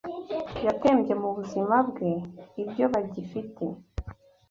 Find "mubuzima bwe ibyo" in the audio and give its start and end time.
1.21-2.85